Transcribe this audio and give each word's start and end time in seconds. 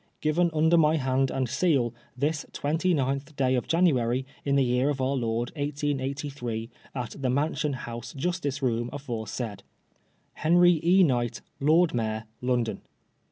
Given 0.19 0.49
under 0.51 0.79
my 0.79 0.95
hand 0.95 1.29
and 1.29 1.47
seal, 1.47 1.93
this 2.17 2.43
29th 2.53 3.35
day 3.35 3.53
of 3.53 3.67
January, 3.67 4.25
in 4.43 4.55
the 4.55 4.63
year 4.63 4.89
of 4.89 4.99
Our 4.99 5.15
Lord, 5.15 5.51
1883, 5.55 6.71
at 6.95 7.15
the 7.19 7.29
Man 7.29 7.53
sion 7.53 7.73
House 7.73 8.11
Justice 8.13 8.61
Boom 8.61 8.89
aforesaid." 8.91 9.61
Henrt 10.41 10.83
E. 10.83 11.03
Knight, 11.03 11.41
"Lord 11.59 11.93
Mayor, 11.93 12.23
London. 12.41 12.81